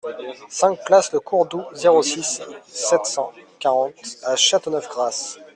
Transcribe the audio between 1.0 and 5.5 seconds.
Le Courredou, zéro six, sept cent quarante à Châteauneuf-Grasse